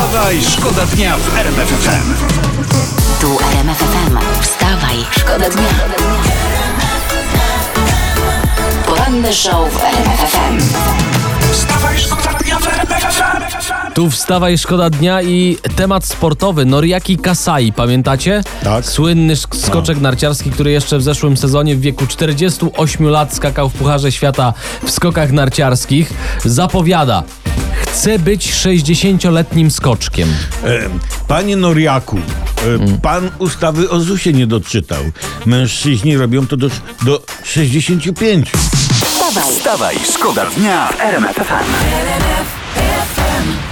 [0.00, 2.14] Wstawaj, szkoda dnia w RMF FM.
[3.20, 4.18] Tu RMF FM.
[4.42, 5.68] Wstawaj, szkoda dnia.
[8.86, 10.58] Poranny show w RMF FM.
[11.52, 13.40] Wstawaj, szkoda dnia w RMF FM.
[13.94, 16.64] Tu wstawaj szkoda dnia i temat sportowy.
[16.64, 18.42] Noriaki Kasai, pamiętacie?
[18.64, 18.84] Tak.
[18.84, 23.72] Słynny sk- skoczek narciarski, który jeszcze w zeszłym sezonie w wieku 48 lat skakał w
[23.72, 24.52] Pucharze Świata
[24.84, 26.12] w skokach narciarskich.
[26.44, 27.22] Zapowiada,
[27.80, 30.28] chce być 60-letnim skoczkiem.
[30.64, 30.80] E,
[31.28, 32.20] Panie Noriaku, e,
[33.02, 35.04] pan ustawy o ZUS-ie nie doczytał.
[35.46, 36.68] Mężczyźni robią to do,
[37.02, 38.50] do 65.
[39.04, 42.59] Wstawaj, Wstawaj, szkoda dnia w RMF FM.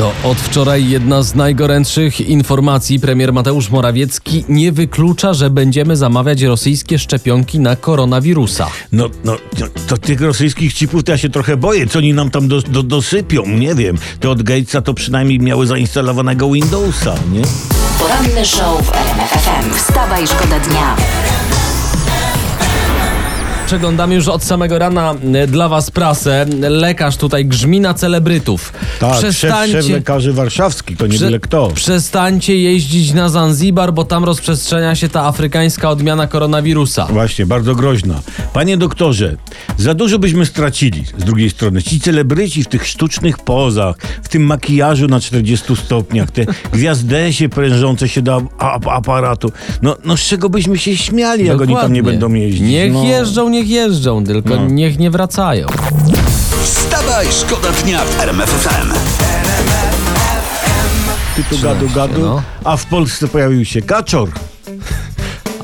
[0.00, 3.00] To od wczoraj jedna z najgorętszych informacji.
[3.00, 8.70] Premier Mateusz Morawiecki nie wyklucza, że będziemy zamawiać rosyjskie szczepionki na koronawirusa.
[8.92, 11.86] No, no, no, to tych rosyjskich chipów to ja się trochę boję.
[11.86, 13.46] Co oni nam tam do, do, dosypią?
[13.46, 13.98] Nie wiem.
[14.20, 17.42] Te od Gatesa to przynajmniej miały zainstalowanego Windowsa, nie?
[17.98, 19.74] poranny show w RMF FM.
[19.74, 20.96] Wstawaj, szkoda dnia.
[23.70, 26.46] Przeglądamy już od samego rana e, dla was prasę.
[26.60, 28.72] Lekarz tutaj grzmi na celebrytów.
[29.00, 31.70] Tak, szef, szef lekarzy warszawski, to nie Prze- byle kto.
[31.74, 37.06] Przestańcie jeździć na Zanzibar, bo tam rozprzestrzenia się ta afrykańska odmiana koronawirusa.
[37.06, 38.20] Właśnie, bardzo groźna.
[38.52, 39.36] Panie doktorze,
[39.78, 41.82] za dużo byśmy stracili z drugiej strony.
[41.82, 48.08] Ci celebryci w tych sztucznych pozach, w tym makijażu na 40 stopniach, te gwiazdesie prężące
[48.08, 49.52] się do ap- aparatu.
[49.82, 52.02] No, no z czego byśmy się śmiali, jak oni tam nie Dokładnie.
[52.02, 52.60] będą jeździć?
[52.68, 53.04] Niech no.
[53.04, 54.66] jeżdżą, niech jeżdżą, tylko No.
[54.66, 55.66] niech nie wracają.
[56.62, 58.92] Wstawaj, szkoda dnia w RMF FM.
[61.36, 62.42] Ty tu gadu, gadu, no.
[62.64, 64.28] a w Polsce pojawił się kaczor.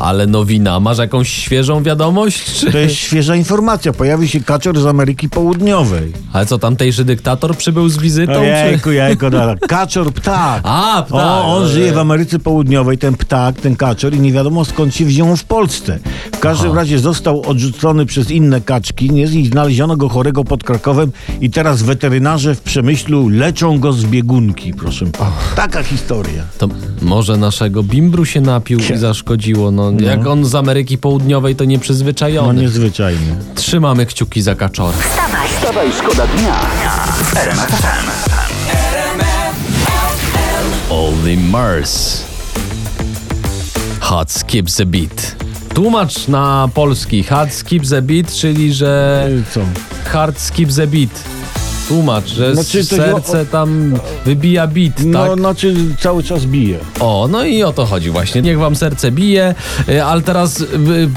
[0.00, 2.44] Ale nowina, masz jakąś świeżą wiadomość?
[2.44, 2.72] Czy...
[2.72, 3.92] To jest świeża informacja.
[3.92, 6.12] Pojawił się kaczor z Ameryki Południowej.
[6.32, 8.32] Ale co, tamtejszy dyktator przybył z wizytą?
[8.32, 9.54] Ojejku, jajko, da.
[9.68, 10.60] Kaczor, ptak.
[10.64, 11.20] A, ptak.
[11.20, 15.04] O, on żyje w Ameryce Południowej, ten ptak, ten kaczor i nie wiadomo skąd się
[15.04, 15.98] wziął w Polsce.
[16.32, 21.12] W każdym razie został odrzucony przez inne kaczki, nie i znaleziono go chorego pod Krakowem
[21.40, 25.32] i teraz weterynarze w Przemyślu leczą go z biegunki, proszę pana.
[25.56, 26.42] Taka historia.
[26.58, 26.68] To
[27.02, 29.70] może naszego bimbru się napił i zaszkodziło.
[29.70, 32.62] No, jak on z Ameryki Południowej, to No nieprzyzwyczajony.
[32.62, 33.36] niezwyczajnie.
[33.54, 34.94] Trzymamy kciuki za kaczor.
[34.94, 36.54] Wstawaj, Wstawaj, szkoda dnia
[37.22, 38.10] w RMF FM.
[40.90, 42.22] Only Mars.
[44.00, 45.36] Hot skips a beat.
[45.74, 47.22] Tłumacz na polski.
[47.24, 49.60] Hot skips a beat, czyli że Co?
[50.12, 51.35] hard skips a beat.
[51.88, 55.38] Tłumacz, że Znaczy, to serce tam wybija beat, No, tak?
[55.38, 56.78] znaczy cały czas bije.
[57.00, 58.42] O, no i o to chodzi właśnie.
[58.42, 59.54] Niech wam serce bije,
[59.88, 60.66] y, ale teraz y,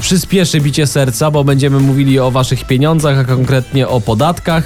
[0.00, 4.64] przyspieszy bicie serca, bo będziemy mówili o waszych pieniądzach, a konkretnie o podatkach.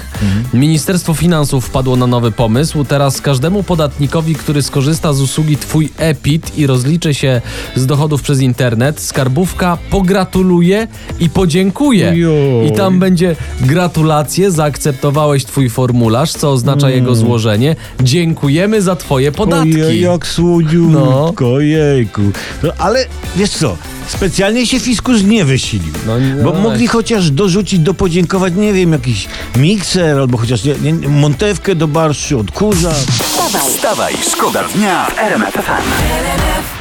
[0.53, 2.83] Ministerstwo Finansów wpadło na nowy pomysł.
[2.83, 7.41] Teraz każdemu podatnikowi, który skorzysta z usługi Twój EPIT i rozliczy się
[7.75, 10.87] z dochodów przez internet, skarbówka pogratuluje
[11.19, 12.13] i podziękuje.
[12.67, 15.94] I tam będzie gratulacje, zaakceptowałeś Twój formularz,
[16.37, 17.75] co oznacza jego złożenie.
[17.99, 19.83] Dziękujemy za Twoje podatki.
[19.83, 22.21] Ojej, jak słodziutko, jejku.
[22.63, 25.93] No, ale wiesz co, specjalnie się fiskus nie wysilił.
[26.07, 26.13] No,
[26.43, 26.59] bo no.
[26.59, 32.39] mogli chociaż dorzucić, dopodziękować, nie wiem, jakiś mikser albo chociaż nie, nie, montewkę do barszczu,
[32.39, 32.91] odkurza.
[32.91, 36.74] wstawaj, Wstawaj, szkoda dnia w RMF FM.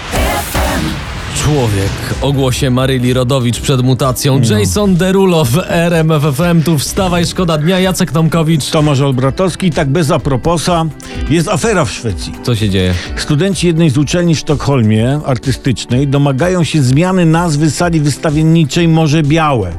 [1.44, 1.91] Człowiek
[2.22, 4.41] o głosie Maryli Rodowicz przed mutacją.
[4.41, 6.62] Jason Derulo w RMFFM.
[6.62, 7.81] Tu wstawaj, szkoda dnia.
[7.81, 8.71] Jacek Tomkowicz.
[8.71, 10.87] Tomasz Olbratowski, tak bez aproposa,
[11.31, 12.32] jest afera w Szwecji.
[12.43, 12.94] Co się dzieje?
[13.16, 19.72] Studenci jednej z uczelni w Sztokholmie artystycznej domagają się zmiany nazwy sali wystawienniczej Morze Białe.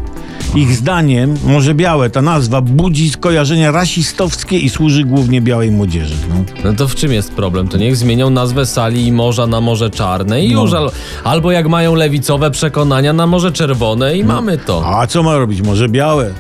[0.56, 6.16] Ich zdaniem Morze Białe, ta nazwa, budzi skojarzenia rasistowskie i służy głównie białej młodzieży.
[6.30, 6.36] No.
[6.64, 7.68] No to w czym jest problem?
[7.68, 10.74] To niech zmienią nazwę sali i morza na Morze Czarne i już.
[10.74, 10.92] al-
[11.24, 14.98] Albo jak mają lewicowe przekonania na Morze Czerwone i mamy to.
[15.00, 16.32] A co ma robić Morze Białe?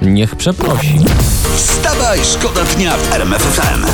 [0.00, 0.98] Te- Niech przeprosi.
[1.56, 3.86] Wstawaj, szkoda dnia w RMF FM.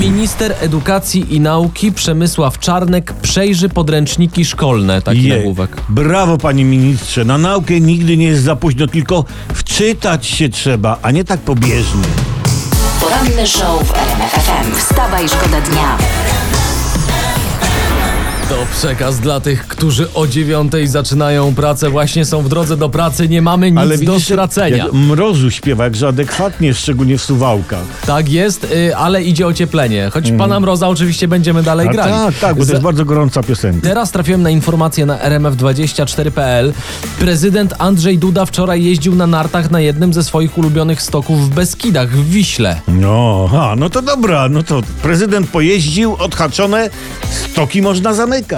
[0.00, 5.02] Minister Edukacji i Nauki Przemysław Czarnek przejrzy podręczniki szkolne.
[5.02, 5.38] Taki Jej.
[5.38, 5.76] nagłówek.
[5.88, 7.24] Brawo, panie ministrze.
[7.24, 9.24] Na naukę nigdy nie jest za późno, tylko
[9.54, 12.02] wczytać się trzeba, a nie tak pobieżnie.
[13.00, 14.74] poranny show w RMF FM.
[14.76, 15.98] Wstawaj, szkoda dnia.
[18.62, 23.28] To przekaz dla tych, którzy o dziewiątej zaczynają pracę, właśnie są w drodze do pracy,
[23.28, 24.76] nie mamy nic do stracenia.
[24.76, 27.84] jak mrozu śpiewa, jakże adekwatnie, szczególnie w Suwałkach.
[28.06, 30.10] Tak jest, y, ale idzie ocieplenie.
[30.12, 32.12] Choć pana Mroza oczywiście będziemy dalej A grali.
[32.12, 33.88] tak, tak, bo to Za- jest bardzo gorąca piosenka.
[33.88, 36.72] Teraz trafiłem na informację na rmf24.pl.
[37.18, 42.08] Prezydent Andrzej Duda wczoraj jeździł na nartach na jednym ze swoich ulubionych stoków w Beskidach,
[42.10, 42.80] w Wiśle.
[42.88, 46.90] No, a, no to dobra, no to prezydent pojeździł, odhaczone,
[47.52, 48.51] stoki można zamykać.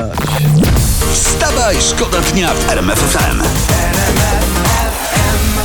[1.12, 3.42] Wstawaj, szkoda dnia w RMF FM.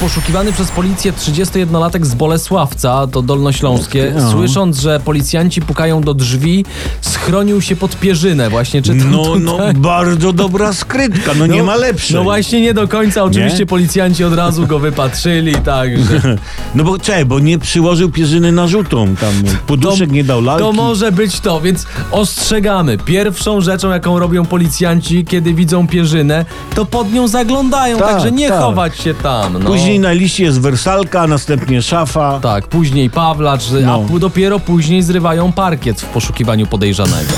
[0.01, 4.31] Poszukiwany przez policję 31-latek z Bolesławca, to Dolnośląskie, No.
[4.31, 6.65] słysząc, że policjanci pukają do drzwi,
[7.01, 8.49] schronił się pod pierzynę.
[8.49, 9.73] Właśnie czytam No, no, tutaj.
[9.73, 12.15] bardzo dobra skrytka, no, nie ma lepszej.
[12.15, 13.65] No właśnie nie do końca, oczywiście Nie?
[13.65, 16.21] policjanci od razu go wypatrzyli, także...
[16.75, 19.33] No bo czekaj, bo nie przyłożył pierzyny narzutą, tam
[19.67, 20.63] poduszek nie dał lalki.
[20.63, 22.97] To może być to, więc ostrzegamy.
[22.97, 28.49] Pierwszą rzeczą, jaką robią policjanci, kiedy widzą pierzynę, to pod nią zaglądają, Tak, także nie
[28.49, 28.59] tak.
[28.61, 29.53] chować się tam.
[29.53, 29.59] No.
[29.59, 32.39] Później na liście jest wersalka, a następnie szafa.
[32.43, 34.03] Tak, później Pawlacz, No.
[34.07, 37.33] a p- dopiero później zrywają parkiet w poszukiwaniu podejrzanego.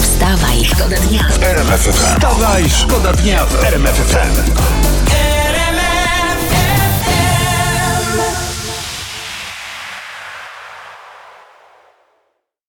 [0.00, 1.20] Wstawaj, szkoda dnia.
[1.42, 1.92] RMF FM.
[1.92, 4.50] Wstawaj, szkoda dnia w RMF FM.